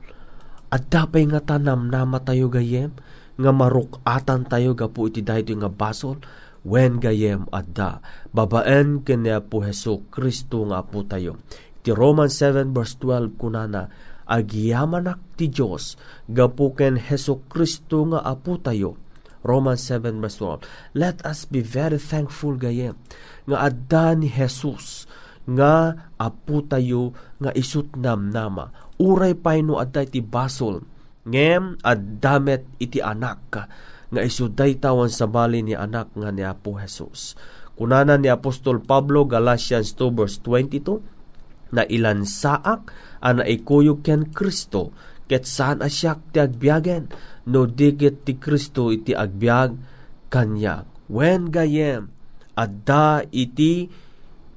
At 0.72 0.92
dapay 0.92 1.30
nga 1.30 1.40
tanam 1.44 1.92
nama 1.92 2.20
tayo 2.24 2.50
gayem, 2.52 2.96
nga 3.36 3.52
marukatan 3.52 4.48
tayo 4.48 4.72
gapu 4.74 5.12
iti 5.12 5.20
dahito 5.20 5.52
nga 5.56 5.72
basol, 5.72 6.20
when 6.66 6.98
gayem 6.98 7.46
adda, 7.54 8.02
babaan 8.34 9.06
kanya 9.06 9.44
po 9.44 9.62
Heso 9.62 10.02
Kristo 10.10 10.66
nga 10.66 10.82
po 10.82 11.06
tayo. 11.06 11.38
Ti 11.86 11.94
Romans 11.94 12.34
7 12.34 12.74
verse 12.74 12.98
12 12.98 13.38
kunana, 13.38 13.86
Agiyamanak 14.26 15.38
ti 15.38 15.54
Diyos, 15.54 16.02
gapuken 16.26 16.98
Heso 16.98 17.46
Kristo 17.46 18.10
nga 18.10 18.26
apo 18.26 18.58
tayo. 18.58 18.98
Romans 19.46 19.86
7 19.86 20.18
verse 20.18 20.42
12. 20.42 20.98
Let 20.98 21.22
us 21.22 21.46
be 21.46 21.62
very 21.62 22.02
thankful 22.02 22.58
gayem, 22.58 22.98
nga 23.46 23.70
adda 23.70 24.18
ni 24.18 24.26
Jesus, 24.26 25.06
nga 25.46 25.94
apo 26.18 26.66
tayo, 26.66 27.14
nga 27.38 27.54
isut 27.54 27.94
nam 27.94 28.34
nama. 28.34 28.74
Uray 28.98 29.38
pay 29.38 29.62
no 29.62 29.78
adda 29.78 30.10
iti 30.10 30.26
basol, 30.26 30.82
ngem 31.30 31.78
addamet 31.86 32.66
iti 32.82 32.98
anak, 32.98 33.70
nga 34.10 34.22
isuday 34.26 34.82
tawan 34.82 35.14
sa 35.14 35.30
bali 35.30 35.62
ni 35.62 35.78
anak 35.78 36.14
nga 36.18 36.30
ni 36.34 36.42
Apo 36.42 36.78
Jesus. 36.82 37.38
Kunana 37.76 38.16
ni 38.16 38.32
Apostol 38.32 38.80
Pablo, 38.80 39.28
Galatians 39.28 39.94
2 40.00 40.16
verse 40.16 40.40
22, 40.42 41.15
na 41.76 41.84
ilansaak 41.84 42.90
ana 43.20 43.44
ikuyog 43.44 44.02
ken 44.02 44.32
Kristo. 44.32 44.96
Ket 45.28 45.44
saan 45.44 45.84
asyak 45.84 46.32
ti 46.32 46.40
agbiagen? 46.40 47.12
No 47.52 47.68
digit 47.68 48.24
ti 48.24 48.40
Kristo 48.40 48.96
iti 48.96 49.12
agbiag 49.12 49.76
kanya. 50.32 50.88
When 51.12 51.52
gayem 51.52 52.10
adda 52.56 53.28
iti 53.30 53.92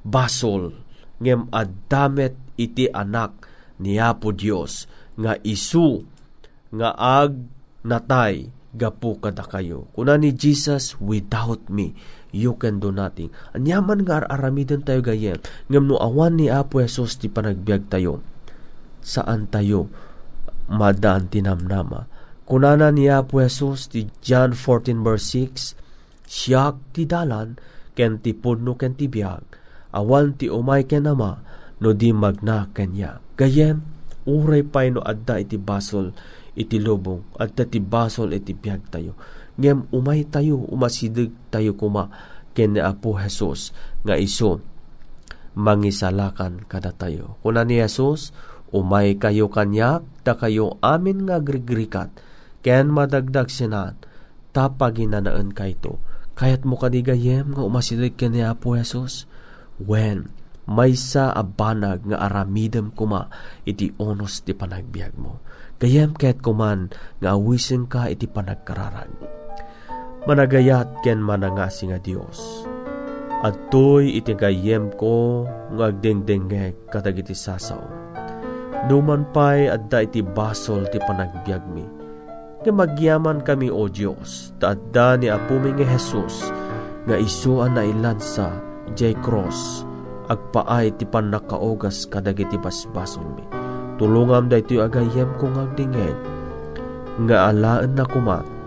basol. 0.06 0.86
Ngem 1.18 1.50
addamet 1.50 2.38
iti 2.54 2.86
anak 2.86 3.50
ni 3.82 3.98
Apo 3.98 4.30
Dios 4.30 4.86
nga 5.18 5.34
isu 5.42 6.06
nga 6.70 6.94
ag 6.94 7.34
natay 7.82 8.54
gapu 8.74 9.16
kada 9.18 9.42
kayo. 9.42 9.88
Kuna 9.96 10.20
ni 10.20 10.30
Jesus, 10.36 10.94
without 11.00 11.66
me, 11.72 11.96
you 12.32 12.56
do 12.56 12.90
nothing. 12.92 13.32
Anyaman 13.56 14.04
nga 14.04 14.24
aramiden 14.28 14.84
tayo 14.84 15.00
gayem, 15.00 15.40
ngam 15.72 15.88
no 15.88 15.96
awan 15.96 16.36
ni 16.36 16.52
Apo 16.52 16.80
Jesus 16.82 17.16
ti 17.16 17.32
panagbiag 17.32 17.88
tayo. 17.88 18.20
Saan 19.00 19.48
tayo 19.48 19.88
madaan 20.68 21.32
tinamnama? 21.32 22.04
Kunana 22.44 22.92
ni 22.92 23.08
Apo 23.08 23.40
Jesus 23.40 23.88
ti 23.88 24.08
John 24.20 24.52
14 24.52 25.04
verse 25.04 25.26
6, 25.36 25.76
Siyak 26.28 26.92
ti 26.92 27.08
dalan, 27.08 27.56
ken 27.96 28.20
ti 28.20 28.36
pudno 28.36 28.76
ken 28.76 28.92
ti 28.92 29.08
biag, 29.08 29.42
awan 29.96 30.36
ti 30.36 30.52
umay 30.52 30.84
ken 30.84 31.08
ama, 31.08 31.40
no 31.80 31.96
di 31.96 32.12
magna 32.12 32.68
kanya. 32.76 33.16
Gayem, 33.32 33.80
uray 34.28 34.60
pay 34.60 34.92
no 34.92 35.00
adda 35.00 35.40
iti 35.40 35.56
basol, 35.56 36.12
iti 36.52 36.76
lubong, 36.76 37.40
adda 37.40 37.64
ti 37.64 37.80
basol 37.80 38.36
iti 38.36 38.52
biag 38.52 38.92
tayo. 38.92 39.16
Ngem 39.58 39.90
umay 39.90 40.22
tayo, 40.22 40.62
umasidig 40.70 41.34
tayo 41.50 41.74
kuma, 41.74 42.14
ken 42.54 42.78
Apo 42.78 43.18
Jesus, 43.18 43.74
nga 44.06 44.14
iso, 44.14 44.62
mangisalakan 45.58 46.62
kada 46.70 46.94
tayo. 46.94 47.34
Kuna 47.42 47.66
ni 47.66 47.82
Jesus, 47.82 48.30
umay 48.70 49.18
kayo 49.18 49.50
kanyak, 49.50 50.06
da 50.22 50.38
kayo 50.38 50.78
amin 50.78 51.26
nga 51.26 51.42
grigrikat, 51.42 52.14
ken 52.62 52.94
madagdag 52.94 53.50
sinan, 53.50 53.98
tapaginanaan 54.54 55.50
kayto. 55.50 55.98
Kayat 56.38 56.62
mo 56.62 56.78
kadigayem 56.78 57.58
nga 57.58 57.66
umasilig 57.66 58.14
ken 58.14 58.38
ni 58.38 58.46
Apo 58.46 58.78
Jesus, 58.78 59.26
when 59.82 60.30
may 60.68 60.92
sa 60.94 61.32
abanag 61.32 62.04
nga 62.06 62.28
aramidem 62.28 62.92
kuma 62.92 63.32
iti 63.64 63.90
onos 63.98 64.44
ti 64.44 64.52
panagbiag 64.52 65.16
mo. 65.16 65.40
Gayem 65.80 66.12
ket 66.12 66.44
kuman 66.44 66.92
nga 67.18 67.34
awisin 67.34 67.88
ka 67.88 68.06
iti 68.12 68.28
panagkararag. 68.28 69.47
Managayat 70.28 71.00
ken 71.00 71.24
manangasi 71.24 71.88
nga 71.88 71.96
Dios. 71.96 72.68
At 73.40 73.56
to'y 73.72 74.20
iti 74.20 74.36
gayem 74.36 74.92
ko 75.00 75.48
nga 75.72 75.88
agdengdengeg 75.88 76.76
kadag 76.92 77.16
iti 77.16 77.32
sasaw. 77.32 77.80
Numan 78.92 79.24
pa'y 79.32 79.72
adda 79.72 80.04
iti 80.04 80.20
basol 80.20 80.84
ti 80.92 81.00
panagbiag 81.00 81.64
mi. 81.72 81.88
Nga 82.60 82.72
magyaman 82.76 83.40
kami 83.40 83.72
o 83.72 83.88
Diyos, 83.88 84.52
taadda 84.60 85.16
ni 85.16 85.32
apumi 85.32 85.72
nga 85.72 85.96
Jesus, 85.96 86.52
nga 87.08 87.16
isuan 87.16 87.80
na 87.80 87.88
ilansa, 87.88 88.52
jay 88.92 89.16
cross, 89.24 89.80
agpaay 90.28 90.92
ti 91.00 91.08
panakaugas 91.08 92.04
kadagiti 92.04 92.60
basbason 92.60 93.24
mi. 93.32 93.48
Tulungam 93.96 94.52
da 94.52 94.60
ito 94.60 94.76
agayem 94.76 95.32
kong 95.40 95.56
agdingeg, 95.56 96.16
nga 97.24 97.48
alaan 97.48 97.96
na 97.96 98.04
kumat, 98.04 98.57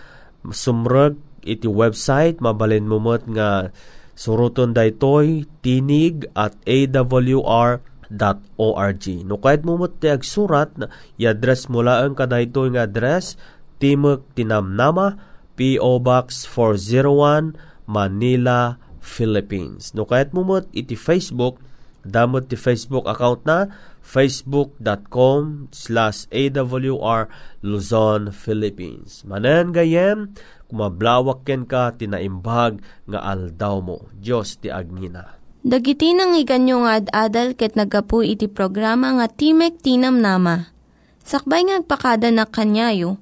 sumrag 0.56 1.20
iti 1.44 1.68
website 1.68 2.40
mabalin 2.40 2.88
mo 2.88 3.04
nga 3.04 3.76
suruton 4.16 4.72
daytoy 4.72 5.44
tinig 5.60 6.32
at 6.32 6.56
awr 6.64 7.84
awr.org. 8.12 9.06
No 9.24 9.40
kahit 9.40 9.64
mumot 9.64 10.04
ti 10.04 10.12
agsurat, 10.12 10.68
i-address 11.16 11.72
mo 11.72 11.80
lang 11.80 12.14
ka 12.14 12.28
daytoy 12.28 12.76
nga 12.76 12.84
address, 12.84 13.40
Timog 13.80 14.28
Tinamnama, 14.36 15.16
P.O. 15.56 16.04
Box 16.04 16.44
401, 16.46 17.56
Manila, 17.88 18.76
Philippines. 19.02 19.92
No 19.98 20.06
kahit 20.06 20.32
mumot 20.32 20.70
iti 20.72 20.96
Facebook, 20.96 21.58
damot 22.06 22.48
ti 22.48 22.56
Facebook 22.56 23.10
account 23.10 23.44
na 23.44 23.74
facebook.com 24.02 25.70
slash 25.74 26.26
awr 26.32 27.30
Luzon, 27.62 28.34
Philippines. 28.34 29.26
Manen 29.26 29.74
gayem, 29.74 30.34
kumablawak 30.70 31.46
ken 31.46 31.66
ka 31.68 31.94
tinaimbag 31.98 32.82
nga 33.10 33.20
aldaw 33.22 33.82
mo. 33.82 34.10
Diyos 34.16 34.58
ti 34.62 34.72
agngina. 34.72 35.42
Dagiti 35.62 36.18
nang 36.18 36.34
iganyo 36.34 36.82
nga 36.90 36.98
ad-adal 36.98 37.54
ket 37.54 37.78
nagapu 37.78 38.26
iti 38.26 38.50
programa 38.50 39.14
nga 39.14 39.30
Timek 39.30 39.78
Tinam 39.78 40.18
Nama. 40.18 40.74
Sakbay 41.22 41.70
ngagpakada 41.70 42.34
na 42.34 42.50
kanyayo, 42.50 43.22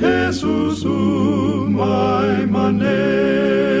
Jesusum, 0.00 1.72
my 1.72 2.44
manet. 2.44 3.75